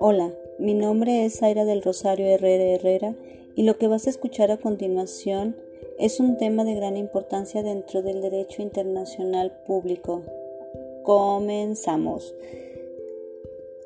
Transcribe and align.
Hola, 0.00 0.32
mi 0.58 0.74
nombre 0.74 1.24
es 1.24 1.38
Zaira 1.38 1.64
del 1.64 1.82
Rosario 1.82 2.26
Herrera 2.26 2.64
Herrera 2.64 3.14
y 3.54 3.62
lo 3.62 3.78
que 3.78 3.86
vas 3.86 4.06
a 4.06 4.10
escuchar 4.10 4.50
a 4.50 4.58
continuación 4.58 5.56
es 5.98 6.20
un 6.20 6.36
tema 6.36 6.64
de 6.64 6.74
gran 6.74 6.96
importancia 6.96 7.62
dentro 7.62 8.02
del 8.02 8.20
derecho 8.20 8.60
internacional 8.60 9.52
público. 9.66 10.22
Comenzamos. 11.04 12.34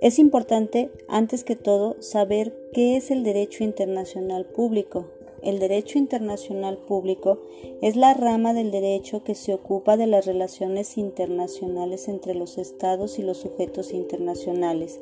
Es 0.00 0.18
importante, 0.18 0.90
antes 1.08 1.44
que 1.44 1.56
todo, 1.56 1.96
saber 2.00 2.52
qué 2.72 2.96
es 2.96 3.10
el 3.10 3.22
derecho 3.22 3.64
internacional 3.64 4.44
público. 4.44 5.06
El 5.42 5.58
derecho 5.58 5.98
internacional 5.98 6.78
público 6.78 7.38
es 7.82 7.96
la 7.96 8.14
rama 8.14 8.54
del 8.54 8.70
derecho 8.70 9.22
que 9.22 9.34
se 9.34 9.54
ocupa 9.54 9.96
de 9.96 10.06
las 10.06 10.26
relaciones 10.26 10.98
internacionales 10.98 12.08
entre 12.08 12.34
los 12.34 12.58
estados 12.58 13.18
y 13.18 13.22
los 13.22 13.38
sujetos 13.38 13.92
internacionales 13.92 15.00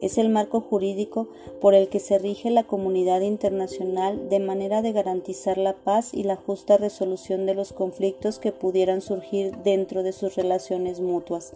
es 0.00 0.16
el 0.18 0.30
marco 0.30 0.60
jurídico 0.60 1.28
por 1.60 1.74
el 1.74 1.88
que 1.88 2.00
se 2.00 2.18
rige 2.18 2.50
la 2.50 2.64
comunidad 2.64 3.20
internacional 3.20 4.28
de 4.28 4.40
manera 4.40 4.82
de 4.82 4.92
garantizar 4.92 5.58
la 5.58 5.74
paz 5.74 6.14
y 6.14 6.24
la 6.24 6.36
justa 6.36 6.78
resolución 6.78 7.46
de 7.46 7.54
los 7.54 7.72
conflictos 7.72 8.38
que 8.38 8.52
pudieran 8.52 9.02
surgir 9.02 9.56
dentro 9.58 10.02
de 10.02 10.12
sus 10.12 10.36
relaciones 10.36 11.00
mutuas. 11.00 11.52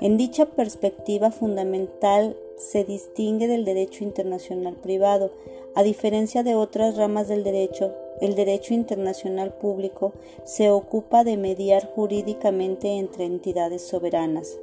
En 0.00 0.16
dicha 0.16 0.46
perspectiva 0.46 1.30
fundamental 1.30 2.36
se 2.58 2.84
distingue 2.84 3.46
del 3.46 3.64
derecho 3.64 4.04
internacional 4.04 4.74
privado. 4.74 5.30
A 5.74 5.82
diferencia 5.82 6.42
de 6.42 6.54
otras 6.54 6.96
ramas 6.96 7.28
del 7.28 7.44
derecho, 7.44 7.94
el 8.20 8.34
derecho 8.34 8.74
internacional 8.74 9.54
público 9.54 10.12
se 10.44 10.70
ocupa 10.70 11.24
de 11.24 11.36
mediar 11.36 11.86
jurídicamente 11.86 12.98
entre 12.98 13.24
entidades 13.24 13.82
soberanas. 13.82 14.58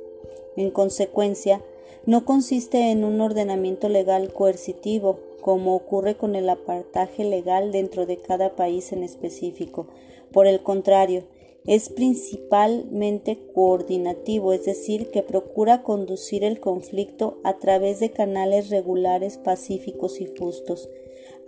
En 0.55 0.71
consecuencia, 0.71 1.62
no 2.05 2.26
consiste 2.26 2.91
en 2.91 3.04
un 3.04 3.21
ordenamiento 3.21 3.90
legal 3.90 4.32
coercitivo, 4.32 5.20
como 5.41 5.76
ocurre 5.76 6.16
con 6.16 6.35
el 6.35 6.49
apartaje 6.49 7.23
legal 7.23 7.71
dentro 7.71 8.05
de 8.05 8.18
cada 8.18 8.55
país 8.55 8.91
en 8.91 9.04
específico. 9.04 9.88
Por 10.32 10.48
el 10.48 10.62
contrario, 10.62 11.23
es 11.68 11.90
principalmente 11.90 13.40
coordinativo, 13.54 14.54
es 14.54 14.66
decir, 14.66 15.10
que 15.10 15.24
procura 15.24 15.82
conducir 15.82 16.44
el 16.44 16.60
conflicto 16.60 17.40
a 17.44 17.57
través 17.57 17.99
de 17.99 18.12
canales 18.12 18.70
regulares, 18.70 19.38
pacíficos 19.38 20.22
y 20.22 20.27
justos. 20.38 20.90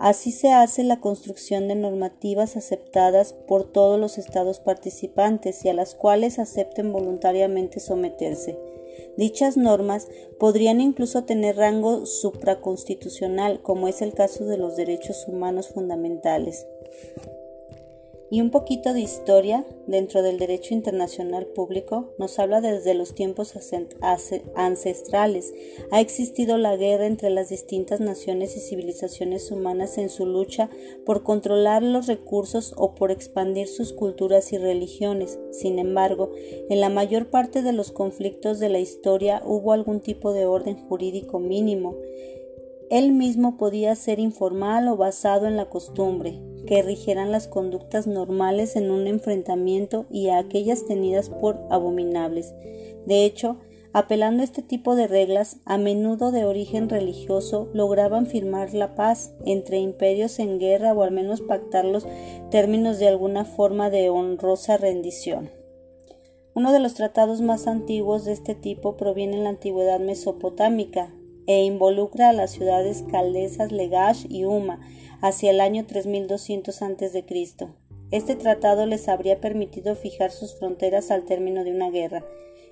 Así 0.00 0.32
se 0.32 0.50
hace 0.50 0.84
la 0.84 1.00
construcción 1.00 1.68
de 1.68 1.74
normativas 1.74 2.56
aceptadas 2.56 3.32
por 3.32 3.64
todos 3.64 3.98
los 3.98 4.18
estados 4.18 4.58
participantes 4.60 5.64
y 5.64 5.68
a 5.68 5.74
las 5.74 5.94
cuales 5.94 6.38
acepten 6.38 6.92
voluntariamente 6.92 7.80
someterse. 7.80 8.58
Dichas 9.16 9.56
normas 9.56 10.08
podrían 10.38 10.80
incluso 10.80 11.24
tener 11.24 11.56
rango 11.56 12.06
supraconstitucional, 12.06 13.62
como 13.62 13.86
es 13.86 14.02
el 14.02 14.14
caso 14.14 14.44
de 14.44 14.58
los 14.58 14.76
derechos 14.76 15.26
humanos 15.28 15.68
fundamentales 15.68 16.66
y 18.30 18.40
un 18.42 18.50
poquito 18.50 18.92
de 18.92 19.00
historia 19.00 19.64
dentro 19.86 20.22
del 20.22 20.38
derecho 20.38 20.74
internacional 20.74 21.46
público 21.46 22.12
nos 22.18 22.38
habla 22.38 22.60
desde 22.60 22.94
los 22.94 23.14
tiempos 23.14 23.54
ancestrales. 24.54 25.54
Ha 25.90 26.00
existido 26.00 26.58
la 26.58 26.76
guerra 26.76 27.06
entre 27.06 27.30
las 27.30 27.48
distintas 27.48 28.00
naciones 28.00 28.56
y 28.56 28.60
civilizaciones 28.60 29.50
humanas 29.50 29.96
en 29.96 30.10
su 30.10 30.26
lucha 30.26 30.68
por 31.06 31.22
controlar 31.22 31.82
los 31.82 32.06
recursos 32.06 32.74
o 32.76 32.94
por 32.94 33.10
expandir 33.10 33.66
sus 33.66 33.92
culturas 33.92 34.52
y 34.52 34.58
religiones. 34.58 35.38
Sin 35.50 35.78
embargo, 35.78 36.30
en 36.68 36.80
la 36.80 36.90
mayor 36.90 37.30
parte 37.30 37.62
de 37.62 37.72
los 37.72 37.92
conflictos 37.92 38.58
de 38.58 38.68
la 38.68 38.78
historia 38.78 39.42
hubo 39.44 39.72
algún 39.72 40.00
tipo 40.00 40.32
de 40.32 40.44
orden 40.44 40.76
jurídico 40.88 41.38
mínimo. 41.38 41.96
Él 42.90 43.12
mismo 43.12 43.56
podía 43.58 43.94
ser 43.94 44.18
informal 44.18 44.88
o 44.88 44.96
basado 44.96 45.46
en 45.46 45.56
la 45.56 45.68
costumbre, 45.68 46.40
que 46.68 46.82
rigieran 46.82 47.32
las 47.32 47.48
conductas 47.48 48.06
normales 48.06 48.76
en 48.76 48.90
un 48.90 49.06
enfrentamiento 49.06 50.04
y 50.10 50.28
a 50.28 50.36
aquellas 50.36 50.84
tenidas 50.84 51.30
por 51.30 51.58
abominables. 51.70 52.52
De 53.06 53.24
hecho, 53.24 53.56
apelando 53.94 54.42
a 54.42 54.44
este 54.44 54.60
tipo 54.60 54.94
de 54.94 55.06
reglas, 55.06 55.56
a 55.64 55.78
menudo 55.78 56.30
de 56.30 56.44
origen 56.44 56.90
religioso, 56.90 57.70
lograban 57.72 58.26
firmar 58.26 58.74
la 58.74 58.94
paz 58.94 59.32
entre 59.46 59.78
imperios 59.78 60.38
en 60.40 60.58
guerra 60.58 60.92
o 60.92 61.02
al 61.02 61.10
menos 61.10 61.40
pactar 61.40 61.86
los 61.86 62.06
términos 62.50 62.98
de 62.98 63.08
alguna 63.08 63.46
forma 63.46 63.88
de 63.88 64.10
honrosa 64.10 64.76
rendición. 64.76 65.50
Uno 66.52 66.70
de 66.70 66.80
los 66.80 66.92
tratados 66.92 67.40
más 67.40 67.66
antiguos 67.66 68.26
de 68.26 68.32
este 68.32 68.54
tipo 68.54 68.98
proviene 68.98 69.38
en 69.38 69.44
la 69.44 69.50
antigüedad 69.50 70.00
mesopotámica, 70.00 71.14
e 71.48 71.64
involucra 71.64 72.28
a 72.28 72.32
las 72.32 72.52
ciudades 72.52 73.02
caldesas 73.10 73.72
Legash 73.72 74.26
y 74.28 74.44
Uma 74.44 74.78
hacia 75.20 75.50
el 75.50 75.60
año 75.60 75.86
3200 75.86 76.82
a.C. 76.82 77.24
Este 78.10 78.36
tratado 78.36 78.86
les 78.86 79.08
habría 79.08 79.40
permitido 79.40 79.96
fijar 79.96 80.30
sus 80.30 80.54
fronteras 80.54 81.10
al 81.10 81.24
término 81.24 81.64
de 81.64 81.72
una 81.72 81.90
guerra. 81.90 82.24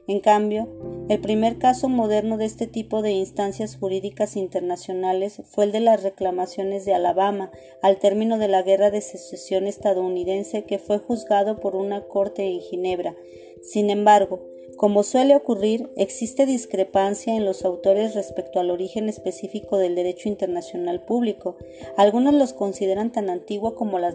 En 0.09 0.20
cambio, 0.20 0.69
el 1.09 1.20
primer 1.20 1.59
caso 1.59 1.88
moderno 1.88 2.37
de 2.37 2.44
este 2.44 2.66
tipo 2.66 3.03
de 3.03 3.10
instancias 3.12 3.76
jurídicas 3.76 4.37
internacionales 4.37 5.43
fue 5.47 5.64
el 5.64 5.72
de 5.72 5.81
las 5.81 6.03
reclamaciones 6.03 6.84
de 6.84 6.94
Alabama 6.94 7.50
al 7.82 7.98
término 7.98 8.38
de 8.38 8.47
la 8.47 8.62
Guerra 8.62 8.91
de 8.91 9.00
Secesión 9.00 9.66
estadounidense 9.66 10.64
que 10.64 10.78
fue 10.78 10.98
juzgado 10.98 11.58
por 11.58 11.75
una 11.75 12.04
corte 12.04 12.47
en 12.47 12.60
Ginebra. 12.60 13.16
Sin 13.62 13.91
embargo, 13.91 14.41
como 14.76 15.03
suele 15.03 15.34
ocurrir, 15.34 15.91
existe 15.97 16.44
discrepancia 16.44 17.34
en 17.34 17.44
los 17.44 17.64
autores 17.64 18.14
respecto 18.14 18.60
al 18.60 18.70
origen 18.70 19.09
específico 19.09 19.78
del 19.78 19.94
derecho 19.94 20.28
internacional 20.28 21.03
público. 21.03 21.56
Algunos 21.97 22.34
los 22.34 22.53
consideran 22.53 23.10
tan 23.10 23.31
antiguo 23.31 23.75
como 23.75 23.98
las, 23.98 24.14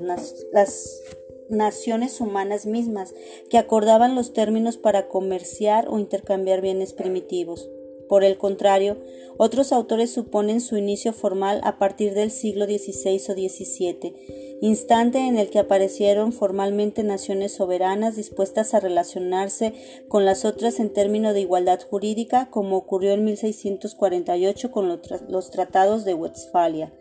las 0.52 1.02
naciones 1.50 2.22
humanas 2.22 2.66
mismas, 2.66 3.14
que 3.50 3.58
acordaban 3.58 4.16
los 4.16 4.34
términos 4.34 4.78
para 4.78 5.08
comerciar 5.08 5.88
o 5.90 6.00
intercambiar 6.00 6.62
bienes 6.62 6.94
primitivos. 6.94 7.70
Por 8.12 8.26
el 8.26 8.38
contrario, 8.38 8.98
otros 9.38 9.72
autores 9.72 10.12
suponen 10.12 10.60
su 10.60 10.76
inicio 10.76 11.14
formal 11.14 11.62
a 11.64 11.80
partir 11.80 12.14
del 12.14 12.30
siglo 12.30 12.66
XVI 12.66 13.22
o 13.30 13.34
XVII, 13.34 14.58
instante 14.60 15.20
en 15.20 15.38
el 15.38 15.50
que 15.50 15.60
aparecieron 15.60 16.34
formalmente 16.34 17.04
naciones 17.04 17.54
soberanas 17.54 18.18
dispuestas 18.18 18.74
a 18.74 18.82
relacionarse 18.82 19.74
con 20.10 20.26
las 20.26 20.44
otras 20.44 20.82
en 20.82 20.92
términos 20.92 21.34
de 21.34 21.40
igualdad 21.40 21.80
jurídica, 21.90 22.50
como 22.50 22.76
ocurrió 22.76 23.14
en 23.14 23.24
1648 23.24 24.72
con 24.72 24.90
los 25.30 25.52
tratados 25.52 26.04
de 26.04 26.14
Westfalia. 26.14 26.92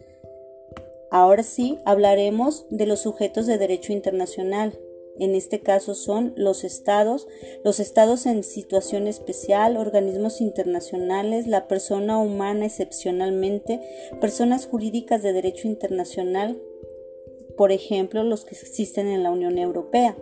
Ahora 1.11 1.43
sí 1.43 1.81
hablaremos 1.85 2.67
de 2.71 2.87
los 2.87 3.01
sujetos 3.01 3.47
de 3.47 3.59
derecho 3.59 3.93
internacional, 3.93 4.79
en 5.25 5.35
este 5.35 5.61
caso 5.61 5.95
son 5.95 6.33
los 6.37 6.65
estados, 6.65 7.29
los 7.65 7.81
estados 7.81 8.27
en 8.27 8.43
situación 8.43 9.07
especial, 9.07 9.77
organismos 9.77 10.41
internacionales, 10.41 11.47
la 11.47 11.69
persona 11.69 12.19
humana 12.19 12.67
excepcionalmente, 12.67 13.81
personas 14.21 14.67
jurídicas 14.67 15.23
de 15.23 15.33
derecho 15.33 15.69
internacional, 15.69 16.61
por 17.57 17.73
ejemplo, 17.73 18.23
los 18.25 18.45
que 18.45 18.55
existen 18.55 19.09
en 19.09 19.23
la 19.23 19.31
Unión 19.31 19.59
Europea. 19.59 20.17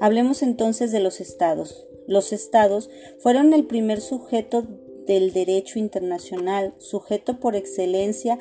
Hablemos 0.00 0.42
entonces 0.42 0.92
de 0.92 1.00
los 1.00 1.20
estados. 1.20 1.86
Los 2.06 2.32
estados 2.32 2.90
fueron 3.18 3.52
el 3.54 3.66
primer 3.66 4.00
sujeto 4.00 4.66
del 5.06 5.32
derecho 5.32 5.78
internacional, 5.78 6.74
sujeto 6.78 7.40
por 7.40 7.56
excelencia 7.56 8.38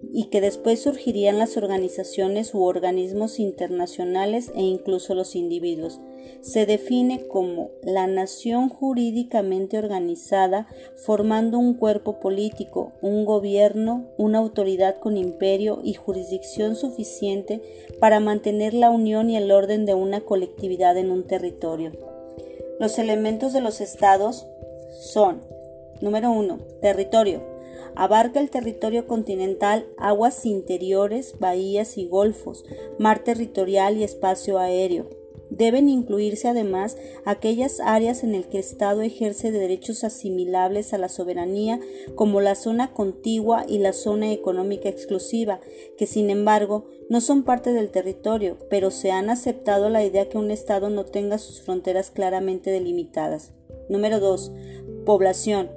y 0.00 0.24
que 0.26 0.40
después 0.40 0.80
surgirían 0.80 1.38
las 1.38 1.56
organizaciones 1.56 2.54
u 2.54 2.62
organismos 2.62 3.38
internacionales 3.38 4.50
e 4.54 4.62
incluso 4.62 5.14
los 5.14 5.34
individuos. 5.34 6.00
Se 6.40 6.66
define 6.66 7.26
como 7.26 7.70
la 7.82 8.06
nación 8.06 8.68
jurídicamente 8.68 9.78
organizada 9.78 10.68
formando 10.96 11.58
un 11.58 11.74
cuerpo 11.74 12.20
político, 12.20 12.92
un 13.02 13.24
gobierno, 13.24 14.06
una 14.16 14.38
autoridad 14.38 14.98
con 14.98 15.16
imperio 15.16 15.80
y 15.82 15.94
jurisdicción 15.94 16.76
suficiente 16.76 17.60
para 17.98 18.20
mantener 18.20 18.74
la 18.74 18.90
unión 18.90 19.30
y 19.30 19.36
el 19.36 19.50
orden 19.50 19.84
de 19.84 19.94
una 19.94 20.20
colectividad 20.20 20.96
en 20.96 21.10
un 21.10 21.24
territorio. 21.24 21.92
Los 22.78 22.98
elementos 22.98 23.52
de 23.52 23.60
los 23.60 23.80
estados 23.80 24.46
son, 25.00 25.42
número 26.00 26.30
1, 26.30 26.58
territorio, 26.80 27.57
Abarca 27.98 28.38
el 28.38 28.48
territorio 28.48 29.08
continental, 29.08 29.88
aguas 29.96 30.46
interiores, 30.46 31.34
bahías 31.40 31.98
y 31.98 32.06
golfos, 32.06 32.64
mar 32.96 33.24
territorial 33.24 33.96
y 33.96 34.04
espacio 34.04 34.60
aéreo. 34.60 35.10
Deben 35.50 35.88
incluirse 35.88 36.46
además 36.46 36.96
aquellas 37.24 37.80
áreas 37.80 38.22
en 38.22 38.34
las 38.34 38.46
que 38.46 38.58
el 38.58 38.64
Estado 38.64 39.02
ejerce 39.02 39.50
derechos 39.50 40.04
asimilables 40.04 40.94
a 40.94 40.98
la 40.98 41.08
soberanía, 41.08 41.80
como 42.14 42.40
la 42.40 42.54
zona 42.54 42.92
contigua 42.92 43.64
y 43.66 43.78
la 43.78 43.92
zona 43.92 44.30
económica 44.30 44.88
exclusiva, 44.88 45.58
que 45.96 46.06
sin 46.06 46.30
embargo 46.30 46.86
no 47.10 47.20
son 47.20 47.42
parte 47.42 47.72
del 47.72 47.90
territorio, 47.90 48.58
pero 48.70 48.92
se 48.92 49.10
han 49.10 49.28
aceptado 49.28 49.88
la 49.88 50.04
idea 50.04 50.28
que 50.28 50.38
un 50.38 50.52
Estado 50.52 50.88
no 50.88 51.04
tenga 51.04 51.38
sus 51.38 51.62
fronteras 51.62 52.12
claramente 52.12 52.70
delimitadas. 52.70 53.50
Número 53.88 54.20
2. 54.20 54.52
Población. 55.04 55.72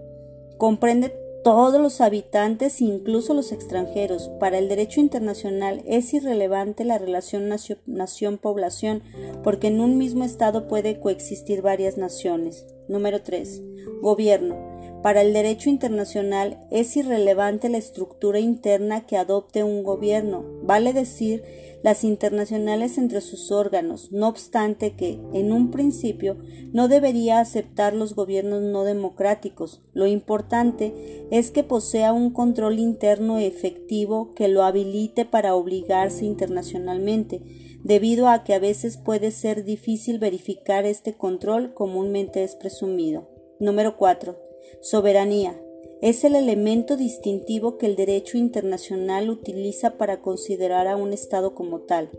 Comprende 0.59 1.20
todos 1.43 1.81
los 1.81 2.01
habitantes, 2.01 2.81
incluso 2.81 3.33
los 3.33 3.51
extranjeros. 3.51 4.29
Para 4.39 4.57
el 4.57 4.69
derecho 4.69 4.99
internacional 4.99 5.81
es 5.85 6.13
irrelevante 6.13 6.85
la 6.85 6.97
relación 6.97 7.49
nación-población, 7.85 9.03
porque 9.43 9.67
en 9.67 9.81
un 9.81 9.97
mismo 9.97 10.23
Estado 10.23 10.67
puede 10.67 10.99
coexistir 10.99 11.61
varias 11.61 11.97
naciones. 11.97 12.65
Número 12.87 13.21
3. 13.21 13.61
Gobierno. 14.01 14.70
Para 15.01 15.23
el 15.23 15.33
derecho 15.33 15.71
internacional 15.71 16.59
es 16.69 16.95
irrelevante 16.95 17.69
la 17.69 17.79
estructura 17.79 18.39
interna 18.39 19.07
que 19.07 19.17
adopte 19.17 19.63
un 19.63 19.83
gobierno, 19.83 20.45
vale 20.61 20.93
decir, 20.93 21.43
las 21.81 22.03
internacionales 22.03 22.99
entre 22.99 23.21
sus 23.21 23.51
órganos, 23.51 24.11
no 24.11 24.27
obstante 24.27 24.95
que, 24.95 25.19
en 25.33 25.51
un 25.51 25.71
principio, 25.71 26.37
no 26.71 26.87
debería 26.87 27.39
aceptar 27.39 27.95
los 27.95 28.13
gobiernos 28.13 28.61
no 28.61 28.83
democráticos. 28.83 29.81
Lo 29.93 30.05
importante 30.05 31.27
es 31.31 31.49
que 31.49 31.63
posea 31.63 32.13
un 32.13 32.31
control 32.31 32.77
interno 32.77 33.39
efectivo 33.39 34.35
que 34.35 34.49
lo 34.49 34.61
habilite 34.61 35.25
para 35.25 35.55
obligarse 35.55 36.25
internacionalmente, 36.25 37.41
debido 37.83 38.27
a 38.27 38.43
que 38.43 38.53
a 38.53 38.59
veces 38.59 38.97
puede 38.97 39.31
ser 39.31 39.63
difícil 39.63 40.19
verificar 40.19 40.85
este 40.85 41.15
control 41.15 41.73
comúnmente 41.73 42.43
es 42.43 42.53
presumido. 42.55 43.27
Número 43.59 43.97
4 43.97 44.50
Soberanía. 44.81 45.61
Es 46.01 46.23
el 46.23 46.35
elemento 46.35 46.97
distintivo 46.97 47.77
que 47.77 47.85
el 47.85 47.95
derecho 47.95 48.37
internacional 48.37 49.29
utiliza 49.29 49.97
para 49.97 50.21
considerar 50.21 50.87
a 50.87 50.95
un 50.95 51.13
Estado 51.13 51.53
como 51.53 51.81
tal. 51.81 52.09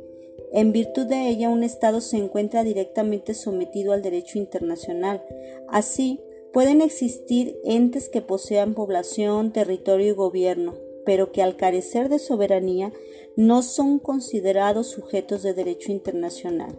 En 0.53 0.73
virtud 0.73 1.07
de 1.07 1.29
ella, 1.29 1.49
un 1.49 1.65
Estado 1.65 2.01
se 2.01 2.19
encuentra 2.19 2.63
directamente 2.63 3.35
sometido 3.35 3.93
al 3.93 4.03
derecho 4.03 4.39
internacional. 4.39 5.25
Así, 5.69 6.21
pueden 6.53 6.83
existir 6.83 7.59
entes 7.65 8.09
que 8.09 8.21
posean 8.21 8.75
población, 8.75 9.53
territorio 9.53 10.09
y 10.09 10.13
gobierno, 10.13 10.75
pero 11.05 11.33
que 11.33 11.43
al 11.43 11.57
carecer 11.57 12.09
de 12.09 12.19
soberanía 12.19 12.93
no 13.35 13.63
son 13.63 13.99
considerados 13.99 14.89
sujetos 14.89 15.43
de 15.43 15.55
derecho 15.55 15.91
internacional. 15.91 16.79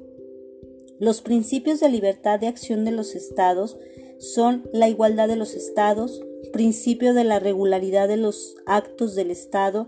Los 0.99 1.21
principios 1.21 1.79
de 1.79 1.89
libertad 1.89 2.39
de 2.39 2.47
acción 2.47 2.85
de 2.85 2.91
los 2.91 3.15
Estados 3.15 3.77
son 4.19 4.69
la 4.71 4.89
igualdad 4.89 5.27
de 5.27 5.35
los 5.35 5.53
estados, 5.53 6.21
principio 6.51 7.13
de 7.13 7.23
la 7.23 7.39
regularidad 7.39 8.07
de 8.07 8.17
los 8.17 8.55
actos 8.65 9.15
del 9.15 9.31
Estado, 9.31 9.87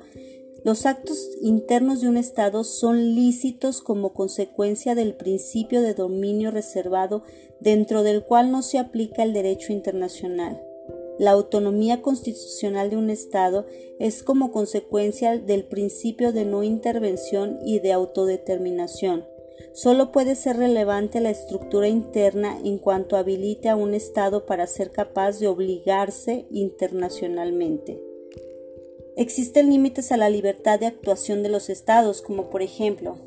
los 0.66 0.88
actos 0.88 1.30
internos 1.42 2.02
de 2.02 2.10
un 2.10 2.18
Estado 2.18 2.64
son 2.64 3.14
lícitos 3.14 3.82
como 3.82 4.14
consecuencia 4.14 4.96
del 4.96 5.14
principio 5.14 5.84
de 5.84 5.94
dominio 5.94 6.50
reservado 6.50 7.22
dentro 7.60 8.02
del 8.02 8.24
cual 8.24 8.50
no 8.50 8.64
se 8.64 8.80
aplica 8.80 9.22
el 9.22 9.32
derecho 9.32 9.74
internacional. 9.74 10.60
La 11.20 11.32
autonomía 11.32 12.02
constitucional 12.02 12.90
de 12.90 12.98
un 12.98 13.12
Estado 13.12 13.68
es 14.00 14.24
como 14.24 14.52
consecuencia 14.52 15.38
del 15.38 15.66
principio 15.66 16.34
de 16.34 16.46
no 16.46 16.64
intervención 16.64 17.60
y 17.64 17.78
de 17.78 17.94
autodeterminación. 17.94 19.35
Solo 19.74 20.12
puede 20.12 20.36
ser 20.36 20.58
relevante 20.58 21.20
la 21.20 21.30
estructura 21.30 21.88
interna 21.88 22.58
en 22.64 22.78
cuanto 22.78 23.18
habilite 23.18 23.70
a 23.70 23.76
un 23.76 23.94
Estado 23.94 24.46
para 24.46 24.68
ser 24.68 24.92
capaz 24.92 25.40
de 25.40 25.48
obligarse 25.48 26.46
internacionalmente. 26.50 28.02
Existen 29.18 29.70
límites 29.70 30.12
a 30.12 30.18
la 30.18 30.30
libertad 30.30 30.80
de 30.80 30.88
actuación 30.88 31.44
de 31.44 31.50
los 31.50 31.70
Estados, 31.70 32.22
como 32.22 32.50
por 32.50 32.62
ejemplo 32.62 33.18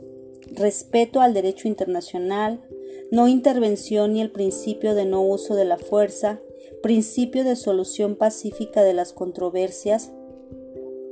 respeto 0.52 1.20
al 1.20 1.35
derecho 1.35 1.69
internacional, 1.69 2.61
no 3.11 3.29
intervención 3.29 4.17
y 4.17 4.20
el 4.20 4.31
principio 4.31 4.94
de 4.94 5.05
no 5.05 5.23
uso 5.23 5.55
de 5.55 5.64
la 5.64 5.79
fuerza, 5.79 6.40
principio 6.82 7.44
de 7.44 7.56
solución 7.56 8.17
pacífica 8.17 8.82
de 8.82 8.94
las 8.94 9.12
controversias, 9.12 10.11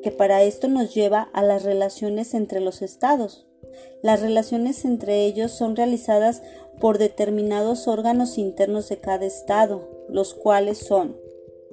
que 0.02 0.10
para 0.10 0.42
esto 0.42 0.68
nos 0.68 0.94
lleva 0.94 1.22
a 1.32 1.42
las 1.42 1.64
relaciones 1.64 2.34
entre 2.34 2.60
los 2.60 2.82
Estados. 2.82 3.45
Las 4.02 4.20
relaciones 4.20 4.84
entre 4.84 5.24
ellos 5.24 5.52
son 5.52 5.76
realizadas 5.76 6.42
por 6.80 6.98
determinados 6.98 7.88
órganos 7.88 8.38
internos 8.38 8.88
de 8.88 8.98
cada 8.98 9.26
Estado, 9.26 9.88
los 10.08 10.34
cuales 10.34 10.78
son 10.78 11.16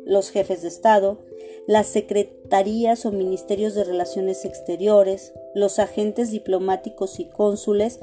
los 0.06 0.30
jefes 0.30 0.62
de 0.62 0.68
Estado, 0.68 1.20
las 1.68 1.88
secretarías 1.88 3.06
o 3.06 3.12
ministerios 3.12 3.74
de 3.74 3.84
relaciones 3.84 4.46
exteriores, 4.46 5.34
los 5.56 5.80
agentes 5.80 6.32
diplomáticos 6.32 7.20
y 7.20 7.26
cónsules, 7.26 8.00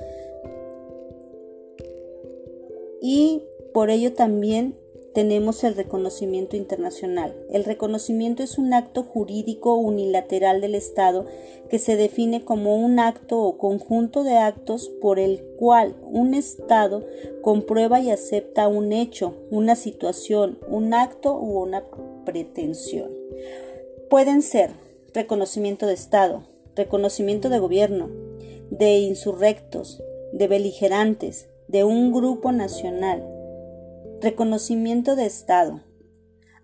y 3.02 3.42
por 3.72 3.90
ello 3.90 4.14
también 4.14 4.79
tenemos 5.14 5.64
el 5.64 5.74
reconocimiento 5.74 6.56
internacional. 6.56 7.34
El 7.50 7.64
reconocimiento 7.64 8.42
es 8.42 8.58
un 8.58 8.72
acto 8.74 9.02
jurídico 9.02 9.74
unilateral 9.74 10.60
del 10.60 10.74
Estado 10.74 11.26
que 11.68 11.78
se 11.78 11.96
define 11.96 12.44
como 12.44 12.76
un 12.76 12.98
acto 12.98 13.40
o 13.40 13.58
conjunto 13.58 14.22
de 14.22 14.36
actos 14.36 14.88
por 15.00 15.18
el 15.18 15.42
cual 15.58 15.96
un 16.02 16.34
Estado 16.34 17.04
comprueba 17.42 18.00
y 18.00 18.10
acepta 18.10 18.68
un 18.68 18.92
hecho, 18.92 19.34
una 19.50 19.74
situación, 19.74 20.58
un 20.68 20.94
acto 20.94 21.34
u 21.34 21.60
una 21.60 21.84
pretensión. 22.24 23.10
Pueden 24.08 24.42
ser 24.42 24.70
reconocimiento 25.12 25.86
de 25.86 25.94
Estado, 25.94 26.44
reconocimiento 26.76 27.48
de 27.48 27.58
gobierno, 27.58 28.10
de 28.70 28.98
insurrectos, 28.98 30.02
de 30.32 30.46
beligerantes, 30.46 31.48
de 31.66 31.84
un 31.84 32.12
grupo 32.12 32.52
nacional, 32.52 33.24
Reconocimiento 34.22 35.16
de 35.16 35.24
Estado. 35.24 35.80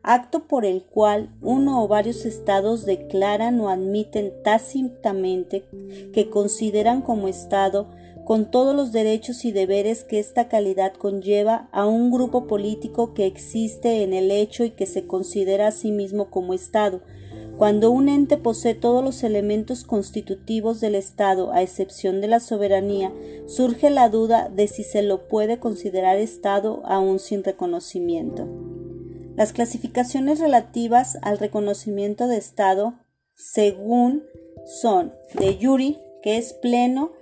Acto 0.03 0.47
por 0.47 0.67
el 0.67 0.83
cual 0.83 1.35
uno 1.41 1.83
o 1.83 1.89
varios 1.89 2.27
estados 2.27 2.85
declaran 2.85 3.59
o 3.61 3.71
admiten 3.71 4.31
tácitamente 4.45 5.65
que 6.13 6.29
consideran 6.29 7.01
como 7.01 7.29
Estado 7.29 7.89
con 8.27 8.51
todos 8.51 8.77
los 8.77 8.93
derechos 8.93 9.47
y 9.47 9.53
deberes 9.53 10.05
que 10.05 10.19
esta 10.19 10.49
calidad 10.49 10.93
conlleva 10.93 11.71
a 11.73 11.87
un 11.87 12.11
grupo 12.11 12.47
político 12.47 13.15
que 13.15 13.25
existe 13.25 14.03
en 14.03 14.13
el 14.13 14.31
hecho 14.31 14.63
y 14.65 14.73
que 14.73 14.85
se 14.85 15.07
considera 15.07 15.69
a 15.69 15.73
sí 15.73 15.93
mismo 15.93 16.29
como 16.29 16.53
Estado, 16.53 17.01
cuando 17.57 17.91
un 17.91 18.09
ente 18.11 18.37
posee 18.37 18.75
todos 18.75 19.03
los 19.03 19.23
elementos 19.23 19.85
constitutivos 19.85 20.81
del 20.81 20.95
Estado, 20.95 21.53
a 21.53 21.63
excepción 21.63 22.21
de 22.21 22.29
la 22.29 22.41
soberanía, 22.41 23.13
surge 23.47 23.89
la 23.89 24.11
duda 24.11 24.51
de 24.51 24.69
si 24.69 24.85
se 24.85 25.03
lo 25.03 25.27
puede 25.27 25.59
considerar 25.59 26.19
Estado 26.19 26.83
aún 26.85 27.19
sin 27.19 27.43
reconocimiento. 27.43 28.47
Las 29.37 29.53
clasificaciones 29.53 30.39
relativas 30.39 31.19
al 31.23 31.39
reconocimiento 31.39 32.27
de 32.27 32.37
Estado, 32.37 32.95
según 33.35 34.25
son 34.67 35.15
de 35.39 35.57
Yuri, 35.57 35.99
que 36.23 36.37
es 36.37 36.53
pleno, 36.53 37.13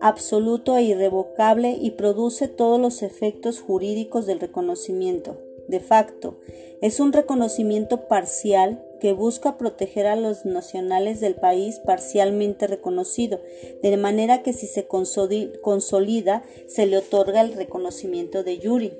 absoluto 0.00 0.76
e 0.76 0.82
irrevocable 0.82 1.78
y 1.80 1.92
produce 1.92 2.48
todos 2.48 2.80
los 2.80 3.02
efectos 3.02 3.60
jurídicos 3.60 4.26
del 4.26 4.40
reconocimiento. 4.40 5.38
De 5.72 5.80
facto, 5.80 6.38
es 6.82 7.00
un 7.00 7.14
reconocimiento 7.14 8.06
parcial 8.06 8.84
que 9.00 9.14
busca 9.14 9.56
proteger 9.56 10.06
a 10.06 10.16
los 10.16 10.44
nacionales 10.44 11.18
del 11.18 11.34
país 11.34 11.78
parcialmente 11.78 12.66
reconocido, 12.66 13.40
de 13.82 13.96
manera 13.96 14.42
que 14.42 14.52
si 14.52 14.66
se 14.66 14.86
consolida 14.86 16.44
se 16.66 16.84
le 16.84 16.98
otorga 16.98 17.40
el 17.40 17.54
reconocimiento 17.54 18.44
de 18.44 18.58
Yuri. 18.58 18.92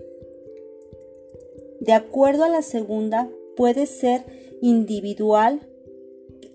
De 1.81 1.93
acuerdo 1.93 2.45
a 2.45 2.49
la 2.49 2.63
segunda, 2.63 3.29
puede 3.55 3.85
ser 3.85 4.25
individual 4.63 5.69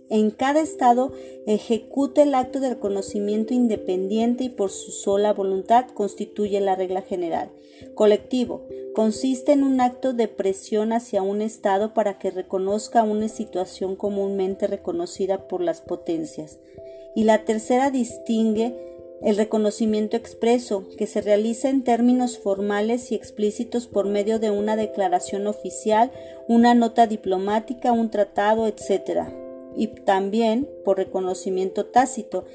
en 0.10 0.32
cada 0.32 0.62
estado 0.62 1.12
ejecute 1.46 2.22
el 2.22 2.34
acto 2.34 2.60
de 2.60 2.70
reconocimiento 2.70 3.54
independiente 3.54 4.46
y 4.46 4.50
por 4.50 4.72
su 4.72 4.92
sola 4.92 5.34
voluntad 5.34 5.88
constituye 5.94 6.62
la 6.62 6.76
regla 6.76 7.02
general. 7.02 7.50
Colectivo 7.94 8.64
consiste 8.94 9.52
en 9.52 9.64
un 9.64 9.82
acto 9.82 10.14
de 10.14 10.28
presión 10.28 10.94
hacia 10.94 11.22
un 11.22 11.42
estado 11.42 11.94
para 11.94 12.18
que 12.18 12.32
reconozca 12.32 13.04
una 13.04 13.28
situación 13.28 13.96
comúnmente 13.96 14.68
reconocida 14.68 15.48
por 15.48 15.62
las 15.62 15.82
potencias. 15.82 16.60
Y 17.16 17.24
la 17.24 17.46
tercera 17.46 17.92
distingue 17.92 18.76
el 19.22 19.36
reconocimiento 19.36 20.16
expreso, 20.16 20.88
que 20.98 21.08
se 21.08 21.22
realiza 21.22 21.70
en 21.70 21.84
términos 21.84 22.38
formales 22.38 23.12
y 23.12 23.16
explícitos 23.16 23.88
por 23.88 24.08
medio 24.08 24.38
de 24.40 24.52
una 24.52 24.76
declaración 24.76 25.48
oficial, 25.48 26.12
una 26.48 26.76
nota 26.76 27.08
diplomática, 27.08 27.92
un 27.92 28.12
tratado, 28.12 28.68
etc 28.68 29.47
y 29.78 29.88
también 29.88 30.68
por 30.84 30.98
reconocimiento 30.98 31.86
tácito, 31.86 32.46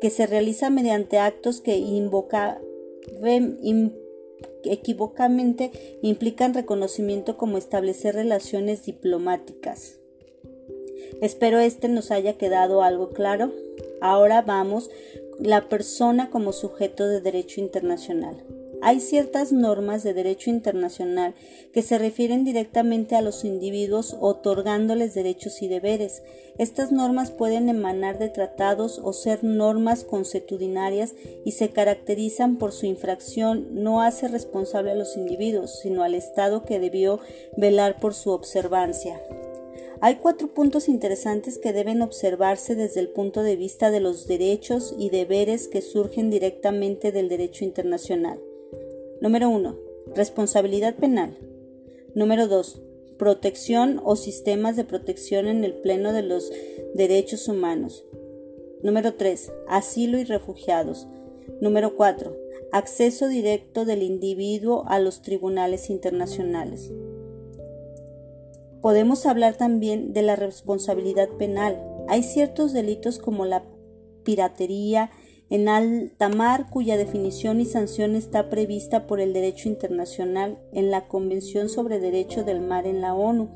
que 0.00 0.10
se 0.10 0.26
realiza 0.26 0.68
mediante 0.68 1.18
actos 1.18 1.60
que 1.60 1.76
invoca 1.76 2.60
equivocamente 4.64 5.70
implican 6.02 6.54
reconocimiento 6.54 7.36
como 7.36 7.56
establecer 7.56 8.14
relaciones 8.14 8.84
diplomáticas. 8.84 9.98
Espero 11.20 11.60
este 11.60 11.88
nos 11.88 12.10
haya 12.10 12.36
quedado 12.36 12.82
algo 12.82 13.10
claro. 13.10 13.52
Ahora 14.00 14.42
vamos, 14.42 14.90
la 15.38 15.68
persona 15.68 16.30
como 16.30 16.52
sujeto 16.52 17.06
de 17.06 17.20
derecho 17.20 17.60
internacional. 17.60 18.44
Hay 18.84 18.98
ciertas 18.98 19.52
normas 19.52 20.02
de 20.02 20.12
derecho 20.12 20.50
internacional 20.50 21.34
que 21.72 21.82
se 21.82 21.98
refieren 21.98 22.44
directamente 22.44 23.14
a 23.14 23.22
los 23.22 23.44
individuos 23.44 24.16
otorgándoles 24.18 25.14
derechos 25.14 25.62
y 25.62 25.68
deberes. 25.68 26.24
Estas 26.58 26.90
normas 26.90 27.30
pueden 27.30 27.68
emanar 27.68 28.18
de 28.18 28.28
tratados 28.28 28.98
o 28.98 29.12
ser 29.12 29.44
normas 29.44 30.02
consuetudinarias 30.02 31.14
y 31.44 31.52
se 31.52 31.70
caracterizan 31.70 32.56
por 32.56 32.72
su 32.72 32.86
infracción 32.86 33.68
no 33.70 34.02
hace 34.02 34.26
responsable 34.26 34.90
a 34.90 34.96
los 34.96 35.16
individuos, 35.16 35.78
sino 35.78 36.02
al 36.02 36.16
Estado 36.16 36.64
que 36.64 36.80
debió 36.80 37.20
velar 37.56 38.00
por 38.00 38.14
su 38.14 38.30
observancia. 38.30 39.22
Hay 40.00 40.16
cuatro 40.16 40.48
puntos 40.48 40.88
interesantes 40.88 41.58
que 41.58 41.72
deben 41.72 42.02
observarse 42.02 42.74
desde 42.74 42.98
el 42.98 43.10
punto 43.10 43.44
de 43.44 43.54
vista 43.54 43.92
de 43.92 44.00
los 44.00 44.26
derechos 44.26 44.92
y 44.98 45.10
deberes 45.10 45.68
que 45.68 45.82
surgen 45.82 46.30
directamente 46.30 47.12
del 47.12 47.28
derecho 47.28 47.64
internacional. 47.64 48.40
Número 49.22 49.50
1. 49.50 49.78
Responsabilidad 50.16 50.96
penal. 50.96 51.38
Número 52.16 52.48
2. 52.48 52.82
Protección 53.18 54.00
o 54.02 54.16
sistemas 54.16 54.74
de 54.74 54.82
protección 54.82 55.46
en 55.46 55.62
el 55.62 55.74
pleno 55.74 56.12
de 56.12 56.22
los 56.22 56.50
derechos 56.94 57.46
humanos. 57.46 58.04
Número 58.82 59.14
3. 59.14 59.52
Asilo 59.68 60.18
y 60.18 60.24
refugiados. 60.24 61.06
Número 61.60 61.94
4. 61.94 62.36
Acceso 62.72 63.28
directo 63.28 63.84
del 63.84 64.02
individuo 64.02 64.86
a 64.88 64.98
los 64.98 65.22
tribunales 65.22 65.88
internacionales. 65.88 66.90
Podemos 68.80 69.24
hablar 69.24 69.56
también 69.56 70.12
de 70.12 70.22
la 70.22 70.34
responsabilidad 70.34 71.28
penal. 71.38 71.80
Hay 72.08 72.24
ciertos 72.24 72.72
delitos 72.72 73.20
como 73.20 73.44
la 73.44 73.62
piratería, 74.24 75.12
en 75.50 75.68
alta 75.68 76.28
mar 76.28 76.68
cuya 76.70 76.96
definición 76.96 77.60
y 77.60 77.66
sanción 77.66 78.14
está 78.16 78.48
prevista 78.48 79.06
por 79.06 79.20
el 79.20 79.32
derecho 79.32 79.68
internacional 79.68 80.58
en 80.72 80.90
la 80.90 81.08
Convención 81.08 81.68
sobre 81.68 82.00
Derecho 82.00 82.44
del 82.44 82.60
Mar 82.60 82.86
en 82.86 83.00
la 83.00 83.14
ONU 83.14 83.50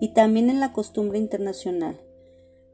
y 0.00 0.14
también 0.14 0.50
en 0.50 0.60
la 0.60 0.72
costumbre 0.72 1.18
internacional. 1.18 2.00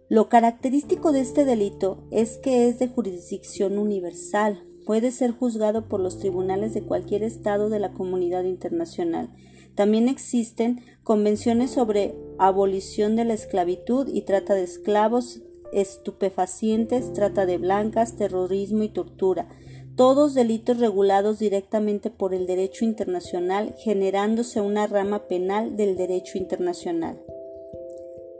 Lo 0.09 0.29
característico 0.29 1.12
de 1.12 1.21
este 1.21 1.45
delito 1.45 2.05
es 2.11 2.38
que 2.38 2.69
es 2.69 2.79
de 2.79 2.88
jurisdicción 2.88 3.79
universal, 3.79 4.64
puede 4.85 5.12
ser 5.12 5.31
juzgado 5.31 5.88
por 5.88 6.00
los 6.00 6.19
tribunales 6.19 6.75
de 6.75 6.83
cualquier 6.83 7.23
estado 7.23 7.69
de 7.69 7.79
la 7.79 7.93
comunidad 7.93 8.43
internacional. 8.43 9.31
También 9.76 10.09
existen 10.09 10.81
convenciones 11.05 11.71
sobre 11.71 12.17
abolición 12.38 13.14
de 13.14 13.25
la 13.25 13.35
esclavitud 13.35 14.09
y 14.09 14.23
trata 14.23 14.55
de 14.55 14.64
esclavos 14.64 15.43
estupefacientes, 15.73 17.12
trata 17.12 17.47
de 17.47 17.59
blancas, 17.59 18.17
terrorismo 18.17 18.83
y 18.83 18.89
tortura, 18.89 19.49
todos 19.97 20.35
delitos 20.35 20.79
regulados 20.79 21.39
directamente 21.39 22.11
por 22.11 22.33
el 22.33 22.47
derecho 22.47 22.85
internacional, 22.85 23.75
generándose 23.79 24.61
una 24.61 24.87
rama 24.87 25.29
penal 25.29 25.77
del 25.77 25.97
derecho 25.97 26.39
internacional. 26.39 27.21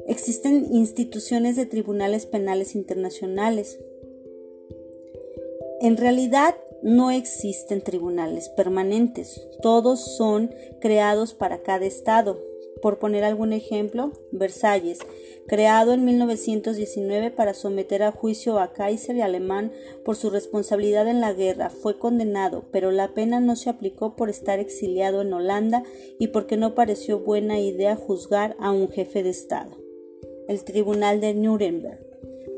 Existen 0.07 0.69
instituciones 0.73 1.57
de 1.57 1.67
tribunales 1.67 2.27
penales 2.27 2.75
internacionales. 2.75 3.79
En 5.81 5.97
realidad 5.97 6.55
no 6.83 7.11
existen 7.11 7.83
tribunales 7.83 8.49
permanentes, 8.49 9.41
todos 9.61 10.17
son 10.17 10.55
creados 10.81 11.35
para 11.35 11.63
cada 11.63 11.85
estado, 11.85 12.41
por 12.81 12.99
poner 12.99 13.25
algún 13.25 13.53
ejemplo, 13.53 14.13
Versalles, 14.33 14.99
creado 15.47 15.93
en 15.93 16.05
1919 16.05 17.31
para 17.31 17.55
someter 17.55 18.03
a 18.03 18.13
juicio 18.13 18.59
a 18.59 18.73
Kaiser 18.73 19.17
y 19.17 19.21
Alemán 19.21 19.73
por 20.05 20.17
su 20.17 20.31
responsabilidad 20.31 21.09
en 21.09 21.21
la 21.21 21.33
guerra, 21.33 21.71
fue 21.71 21.99
condenado, 21.99 22.65
pero 22.71 22.91
la 22.91 23.15
pena 23.15 23.41
no 23.41 23.57
se 23.57 23.71
aplicó 23.71 24.17
por 24.17 24.31
estar 24.31 24.59
exiliado 24.59 25.23
en 25.23 25.33
Holanda 25.33 25.83
y 26.19 26.29
porque 26.29 26.57
no 26.57 26.75
pareció 26.75 27.21
buena 27.21 27.61
idea 27.61 27.97
juzgar 27.97 28.57
a 28.61 28.71
un 28.71 28.89
jefe 28.89 29.23
de 29.23 29.31
Estado. 29.31 29.77
El 30.49 30.65
Tribunal 30.65 31.21
de 31.21 31.35
Nuremberg 31.35 32.11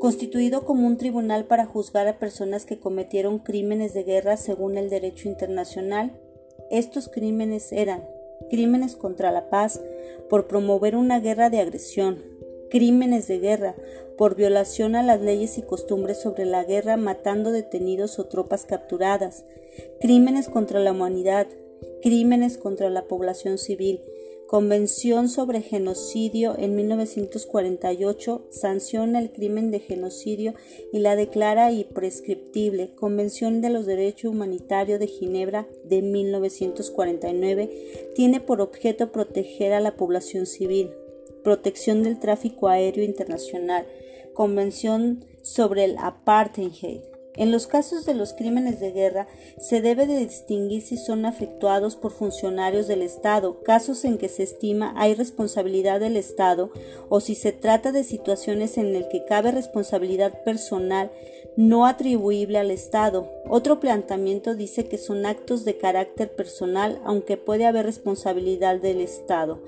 constituido 0.03 0.65
como 0.65 0.85
un 0.85 0.97
tribunal 0.97 1.45
para 1.45 1.65
juzgar 1.65 2.09
a 2.09 2.19
personas 2.19 2.65
que 2.65 2.77
cometieron 2.77 3.39
crímenes 3.39 3.93
de 3.93 4.03
guerra 4.03 4.35
según 4.35 4.77
el 4.77 4.89
derecho 4.89 5.29
internacional. 5.29 6.19
Estos 6.69 7.07
crímenes 7.07 7.71
eran 7.71 8.03
crímenes 8.49 8.95
contra 8.95 9.31
la 9.31 9.49
paz, 9.49 9.81
por 10.29 10.47
promover 10.47 10.95
una 10.95 11.19
guerra 11.19 11.49
de 11.49 11.59
agresión, 11.59 12.23
crímenes 12.69 13.27
de 13.27 13.39
guerra, 13.39 13.75
por 14.17 14.35
violación 14.35 14.95
a 14.95 15.03
las 15.03 15.21
leyes 15.21 15.57
y 15.57 15.61
costumbres 15.61 16.21
sobre 16.21 16.45
la 16.45 16.63
guerra 16.63 16.97
matando 16.97 17.51
detenidos 17.51 18.19
o 18.19 18.25
tropas 18.25 18.65
capturadas, 18.65 19.45
crímenes 19.99 20.49
contra 20.49 20.79
la 20.79 20.91
humanidad, 20.91 21.47
crímenes 22.01 22.57
contra 22.57 22.89
la 22.89 23.03
población 23.03 23.57
civil, 23.57 24.01
Convención 24.53 25.29
sobre 25.29 25.63
Genocidio 25.63 26.55
en 26.59 26.75
1948 26.75 28.45
sanciona 28.51 29.17
el 29.17 29.31
crimen 29.31 29.71
de 29.71 29.79
genocidio 29.79 30.53
y 30.91 30.99
la 30.99 31.15
declara 31.15 31.71
imprescriptible. 31.71 32.93
Convención 32.93 33.61
de 33.61 33.71
los 33.71 33.87
Derechos 33.87 34.29
Humanitarios 34.29 34.99
de 34.99 35.07
Ginebra 35.07 35.67
de 35.85 36.03
1949 36.03 38.11
tiene 38.13 38.41
por 38.41 38.61
objeto 38.61 39.11
proteger 39.11 39.73
a 39.73 39.79
la 39.79 39.95
población 39.95 40.45
civil. 40.45 40.91
Protección 41.43 42.03
del 42.03 42.19
tráfico 42.19 42.67
aéreo 42.67 43.03
internacional. 43.03 43.87
Convención 44.35 45.25
sobre 45.41 45.85
el 45.85 45.97
apartheid 45.97 47.01
en 47.35 47.51
los 47.51 47.67
casos 47.67 48.05
de 48.05 48.13
los 48.13 48.33
crímenes 48.33 48.79
de 48.79 48.91
guerra 48.91 49.27
se 49.57 49.81
debe 49.81 50.05
de 50.05 50.17
distinguir 50.17 50.81
si 50.81 50.97
son 50.97 51.25
efectuados 51.25 51.95
por 51.95 52.11
funcionarios 52.11 52.87
del 52.87 53.01
Estado, 53.01 53.63
casos 53.63 54.05
en 54.05 54.17
que 54.17 54.29
se 54.29 54.43
estima 54.43 54.93
hay 54.95 55.15
responsabilidad 55.15 55.99
del 55.99 56.17
Estado 56.17 56.71
o 57.09 57.19
si 57.19 57.35
se 57.35 57.51
trata 57.51 57.91
de 57.91 58.03
situaciones 58.03 58.77
en 58.77 58.93
las 58.93 59.07
que 59.07 59.25
cabe 59.25 59.51
responsabilidad 59.51 60.43
personal 60.43 61.11
no 61.55 61.85
atribuible 61.85 62.57
al 62.57 62.71
Estado. 62.71 63.29
Otro 63.47 63.79
planteamiento 63.79 64.55
dice 64.55 64.85
que 64.85 64.97
son 64.97 65.25
actos 65.25 65.65
de 65.65 65.77
carácter 65.77 66.35
personal 66.35 66.99
aunque 67.03 67.37
puede 67.37 67.65
haber 67.65 67.85
responsabilidad 67.85 68.79
del 68.79 69.01
Estado. 69.01 69.59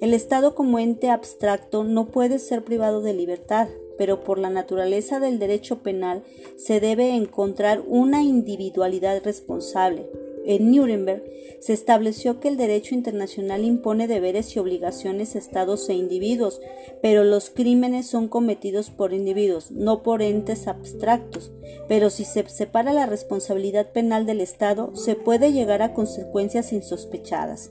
El 0.00 0.14
Estado 0.14 0.54
como 0.56 0.80
ente 0.80 1.10
abstracto 1.10 1.84
no 1.84 2.06
puede 2.06 2.40
ser 2.40 2.64
privado 2.64 3.02
de 3.02 3.14
libertad, 3.14 3.68
pero 4.02 4.24
por 4.24 4.40
la 4.40 4.50
naturaleza 4.50 5.20
del 5.20 5.38
derecho 5.38 5.78
penal 5.78 6.24
se 6.56 6.80
debe 6.80 7.14
encontrar 7.14 7.84
una 7.86 8.24
individualidad 8.24 9.22
responsable. 9.22 10.10
En 10.44 10.72
Nuremberg 10.72 11.22
se 11.60 11.72
estableció 11.72 12.40
que 12.40 12.48
el 12.48 12.56
derecho 12.56 12.96
internacional 12.96 13.64
impone 13.64 14.08
deberes 14.08 14.56
y 14.56 14.58
obligaciones 14.58 15.36
a 15.36 15.38
estados 15.38 15.88
e 15.88 15.94
individuos, 15.94 16.60
pero 17.00 17.22
los 17.22 17.50
crímenes 17.50 18.06
son 18.06 18.26
cometidos 18.26 18.90
por 18.90 19.12
individuos, 19.12 19.70
no 19.70 20.02
por 20.02 20.20
entes 20.20 20.66
abstractos. 20.66 21.52
Pero 21.86 22.10
si 22.10 22.24
se 22.24 22.48
separa 22.48 22.92
la 22.92 23.06
responsabilidad 23.06 23.92
penal 23.92 24.26
del 24.26 24.40
Estado, 24.40 24.96
se 24.96 25.14
puede 25.14 25.52
llegar 25.52 25.80
a 25.80 25.94
consecuencias 25.94 26.72
insospechadas. 26.72 27.70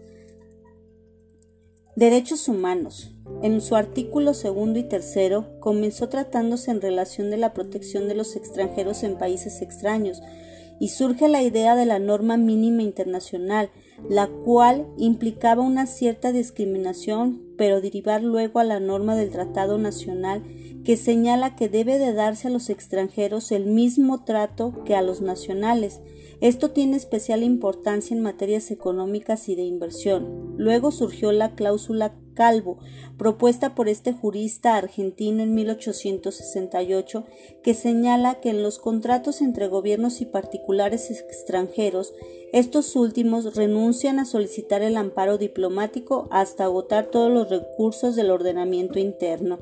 Derechos 1.98 2.48
humanos. 2.48 3.12
En 3.42 3.62
su 3.62 3.76
artículo 3.76 4.34
segundo 4.34 4.80
y 4.80 4.84
tercero 4.84 5.48
comenzó 5.60 6.10
tratándose 6.10 6.72
en 6.72 6.82
relación 6.82 7.32
de 7.32 7.38
la 7.38 7.54
protección 7.54 8.08
de 8.08 8.16
los 8.16 8.36
extranjeros 8.36 9.04
en 9.04 9.18
países 9.18 9.62
extraños 9.62 10.22
y 10.80 10.90
surge 10.90 11.28
la 11.28 11.44
idea 11.44 11.76
de 11.76 11.86
la 11.86 12.00
norma 12.00 12.38
mínima 12.38 12.82
internacional, 12.82 13.70
la 14.10 14.28
cual 14.28 14.88
implicaba 14.98 15.62
una 15.62 15.86
cierta 15.86 16.32
discriminación, 16.32 17.42
pero 17.56 17.82
derivar 17.82 18.24
luego 18.24 18.60
a 18.60 18.64
la 18.64 18.80
norma 18.80 19.16
del 19.16 19.30
Tratado 19.30 19.78
Nacional 19.78 20.42
que 20.84 20.98
señala 20.98 21.56
que 21.56 21.70
debe 21.70 22.00
de 22.00 22.14
darse 22.14 22.48
a 22.48 22.52
los 22.52 22.70
extranjeros 22.70 23.52
el 23.52 23.66
mismo 23.66 24.24
trato 24.24 24.84
que 24.84 24.96
a 24.96 25.02
los 25.02 25.22
nacionales. 25.22 26.02
Esto 26.42 26.72
tiene 26.72 26.98
especial 26.98 27.44
importancia 27.44 28.16
en 28.16 28.24
materias 28.24 28.72
económicas 28.72 29.48
y 29.48 29.56
de 29.56 29.62
inversión. 29.62 30.56
Luego 30.58 30.92
surgió 30.92 31.32
la 31.32 31.54
cláusula 31.54 32.14
Calvo, 32.34 32.80
propuesta 33.18 33.76
por 33.76 33.88
este 33.90 34.14
jurista 34.14 34.76
argentino 34.76 35.44
en 35.44 35.54
1868, 35.54 37.26
que 37.64 37.74
señala 37.74 38.40
que 38.40 38.50
en 38.50 38.64
los 38.64 38.80
contratos 38.80 39.42
entre 39.42 39.68
gobiernos 39.68 40.22
y 40.22 40.26
particulares 40.26 41.10
extranjeros, 41.12 42.14
estos 42.54 42.96
últimos 42.96 43.56
renuncian 43.56 44.20
a 44.20 44.26
solicitar 44.26 44.82
el 44.82 44.98
amparo 44.98 45.38
diplomático 45.38 46.28
hasta 46.32 46.66
agotar 46.66 47.08
todos 47.08 47.32
los 47.32 47.50
recursos 47.50 48.16
del 48.16 48.32
ordenamiento 48.32 49.00
interno. 49.00 49.60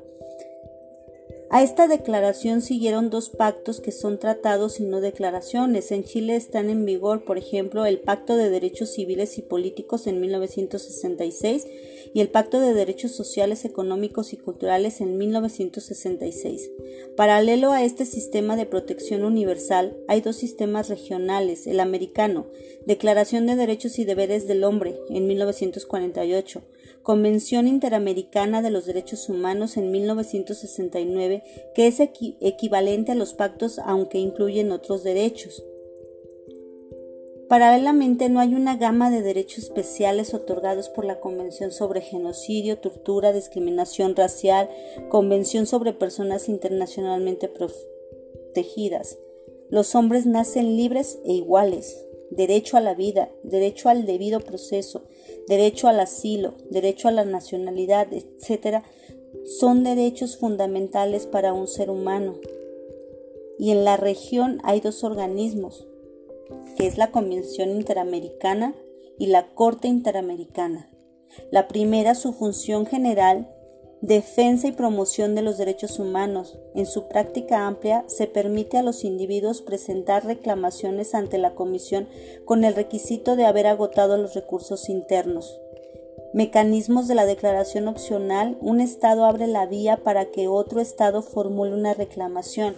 A 1.52 1.64
esta 1.64 1.88
declaración 1.88 2.62
siguieron 2.62 3.10
dos 3.10 3.32
pactos 3.32 3.82
que 3.82 3.92
son 3.92 4.20
tratados 4.20 4.80
y 4.80 4.84
no 4.84 5.02
declaraciones. 5.02 5.92
En 5.92 6.04
Chile 6.04 6.36
están 6.36 6.70
en 6.70 6.86
vigor, 6.86 7.24
por 7.26 7.40
ejemplo, 7.40 7.88
el 7.88 7.98
Pacto 7.98 8.38
de 8.38 8.52
Derechos 8.52 8.94
Civiles 8.94 9.40
y 9.40 9.42
Políticos 9.42 10.06
en 10.06 10.22
1966 10.22 11.66
y 12.14 12.22
el 12.22 12.30
Pacto 12.30 12.60
de 12.60 12.76
Derechos 12.76 13.14
Sociales, 13.14 13.66
Económicos 13.66 14.32
y 14.32 14.38
Culturales 14.38 15.02
en 15.02 15.18
1966. 15.18 16.70
Paralelo 17.18 17.72
a 17.72 17.84
este 17.84 18.06
sistema 18.06 18.56
de 18.56 18.68
protección 18.68 19.24
universal, 19.24 19.98
hay 20.08 20.22
dos 20.22 20.36
sistemas 20.36 20.88
regionales, 20.88 21.66
el 21.66 21.80
americano, 21.80 22.46
Declaración 22.86 23.48
de 23.48 23.56
Derechos 23.56 23.98
y 23.98 24.06
Deberes 24.06 24.48
del 24.48 24.64
Hombre 24.64 25.00
en 25.10 25.26
1948, 25.26 26.62
Convención 27.04 27.68
Interamericana 27.68 28.62
de 28.62 28.70
los 28.70 28.86
Derechos 28.86 29.30
Humanos 29.30 29.78
en 29.78 29.92
1969, 29.92 31.44
que 31.74 31.88
es 31.88 32.00
equivalente 32.00 33.14
a 33.14 33.16
los 33.16 33.34
pactos 33.34 33.80
aunque 33.80 34.18
incluyen 34.18 34.72
otros 34.72 35.04
derechos. 35.04 35.64
Paralelamente 37.50 38.30
no 38.30 38.40
hay 38.40 38.54
una 38.54 38.78
gama 38.78 39.10
de 39.10 39.24
derechos 39.24 39.64
especiales 39.64 40.36
otorgados 40.36 40.88
por 40.90 41.04
la 41.04 41.20
Convención 41.20 41.72
sobre 41.72 42.02
Genocidio, 42.02 42.78
Tortura, 42.78 43.34
Discriminación 43.34 44.16
Racial, 44.16 44.70
Convención 45.10 45.66
sobre 45.66 45.94
Personas 45.94 46.48
Internacionalmente 46.48 47.48
Protegidas. 47.48 49.18
Los 49.72 49.96
hombres 49.96 50.28
nacen 50.28 50.78
libres 50.78 51.18
e 51.26 51.34
iguales, 51.34 52.06
derecho 52.32 52.78
a 52.78 52.82
la 52.82 52.94
vida, 52.94 53.30
derecho 53.44 53.90
al 53.90 54.06
debido 54.06 54.40
proceso, 54.40 55.04
derecho 55.48 55.88
al 55.88 56.00
asilo, 56.00 56.56
derecho 56.70 57.08
a 57.08 57.12
la 57.12 57.26
nacionalidad, 57.26 58.08
etc., 58.14 58.84
son 59.46 59.84
derechos 59.84 60.38
fundamentales 60.38 61.26
para 61.26 61.54
un 61.54 61.68
ser 61.68 61.90
humano. 61.90 62.36
Y 63.58 63.72
en 63.72 63.84
la 63.84 63.98
región 63.98 64.60
hay 64.64 64.80
dos 64.80 65.04
organismos, 65.04 65.88
que 66.78 66.88
es 66.88 66.98
la 66.98 67.12
Convención 67.12 67.70
Interamericana 67.70 68.76
y 69.18 69.28
la 69.28 69.54
Corte 69.54 69.88
Interamericana. 69.88 70.90
La 71.52 71.68
primera, 71.68 72.16
su 72.16 72.34
función 72.34 72.86
general, 72.86 73.54
defensa 74.02 74.68
y 74.68 74.72
promoción 74.72 75.36
de 75.36 75.42
los 75.42 75.58
derechos 75.58 76.00
humanos. 76.00 76.58
En 76.74 76.86
su 76.86 77.08
práctica 77.08 77.68
amplia 77.68 78.06
se 78.08 78.28
permite 78.28 78.78
a 78.78 78.84
los 78.84 79.04
individuos 79.04 79.62
presentar 79.62 80.26
reclamaciones 80.26 81.14
ante 81.16 81.38
la 81.38 81.56
Comisión 81.56 82.08
con 82.46 82.64
el 82.64 82.76
requisito 82.76 83.36
de 83.36 83.46
haber 83.46 83.68
agotado 83.68 84.18
los 84.18 84.34
recursos 84.34 84.90
internos. 84.90 85.60
Mecanismos 86.34 87.08
de 87.08 87.16
la 87.16 87.26
declaración 87.26 87.88
opcional. 87.88 88.58
Un 88.62 88.82
Estado 88.82 89.26
abre 89.26 89.48
la 89.48 89.66
vía 89.66 89.98
para 89.98 90.26
que 90.26 90.48
otro 90.48 90.80
Estado 90.80 91.24
formule 91.24 91.74
una 91.74 91.96
reclamación. 91.96 92.76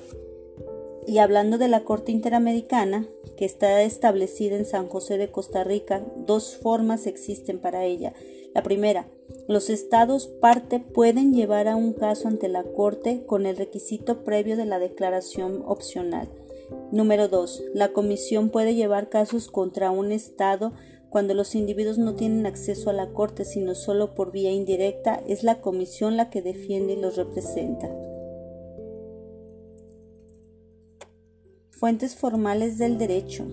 Y 1.05 1.17
hablando 1.17 1.57
de 1.57 1.67
la 1.67 1.83
Corte 1.83 2.11
Interamericana, 2.11 3.07
que 3.35 3.45
está 3.45 3.81
establecida 3.81 4.55
en 4.55 4.65
San 4.65 4.87
José 4.87 5.17
de 5.17 5.31
Costa 5.31 5.63
Rica, 5.63 6.05
dos 6.15 6.55
formas 6.55 7.07
existen 7.07 7.59
para 7.59 7.83
ella. 7.83 8.13
La 8.53 8.63
primera, 8.63 9.09
los 9.47 9.69
estados 9.69 10.27
parte 10.27 10.79
pueden 10.79 11.33
llevar 11.33 11.67
a 11.67 11.75
un 11.75 11.93
caso 11.93 12.27
ante 12.27 12.47
la 12.47 12.63
Corte 12.63 13.25
con 13.25 13.45
el 13.45 13.57
requisito 13.57 14.23
previo 14.23 14.55
de 14.55 14.65
la 14.65 14.79
declaración 14.79 15.63
opcional. 15.65 16.29
Número 16.91 17.27
2. 17.27 17.63
La 17.73 17.91
Comisión 17.91 18.49
puede 18.49 18.75
llevar 18.75 19.09
casos 19.09 19.49
contra 19.49 19.91
un 19.91 20.11
Estado 20.11 20.73
cuando 21.09 21.33
los 21.33 21.55
individuos 21.55 21.97
no 21.97 22.15
tienen 22.15 22.45
acceso 22.45 22.89
a 22.89 22.93
la 22.93 23.09
Corte 23.09 23.43
sino 23.43 23.75
solo 23.75 24.15
por 24.15 24.31
vía 24.31 24.51
indirecta. 24.51 25.21
Es 25.27 25.43
la 25.43 25.59
Comisión 25.59 26.17
la 26.17 26.29
que 26.29 26.41
defiende 26.41 26.93
y 26.93 27.01
los 27.01 27.17
representa. 27.17 27.89
Fuentes 31.71 32.15
formales 32.15 32.77
del 32.77 32.97
derecho. 32.97 33.45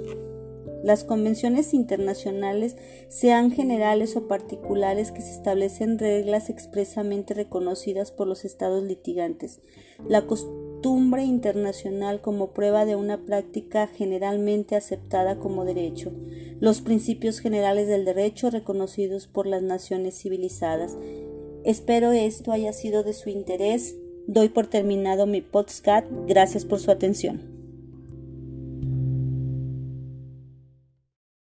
Las 0.82 1.04
convenciones 1.04 1.74
internacionales, 1.74 2.76
sean 3.08 3.50
generales 3.50 4.16
o 4.16 4.28
particulares, 4.28 5.10
que 5.10 5.22
se 5.22 5.32
establecen 5.32 5.98
reglas 5.98 6.50
expresamente 6.50 7.34
reconocidas 7.34 8.10
por 8.10 8.26
los 8.26 8.44
estados 8.44 8.84
litigantes. 8.84 9.60
La 10.08 10.26
costumbre 10.26 11.24
internacional 11.24 12.20
como 12.20 12.52
prueba 12.52 12.84
de 12.84 12.94
una 12.94 13.24
práctica 13.24 13.88
generalmente 13.88 14.76
aceptada 14.76 15.38
como 15.38 15.64
derecho. 15.64 16.12
Los 16.60 16.80
principios 16.80 17.40
generales 17.40 17.88
del 17.88 18.04
derecho 18.04 18.50
reconocidos 18.50 19.26
por 19.26 19.46
las 19.46 19.62
naciones 19.62 20.16
civilizadas. 20.20 20.96
Espero 21.64 22.12
esto 22.12 22.52
haya 22.52 22.72
sido 22.72 23.02
de 23.02 23.12
su 23.12 23.30
interés. 23.30 23.96
Doy 24.26 24.48
por 24.48 24.68
terminado 24.68 25.26
mi 25.26 25.40
podcast. 25.40 26.06
Gracias 26.26 26.64
por 26.64 26.78
su 26.78 26.90
atención. 26.90 27.57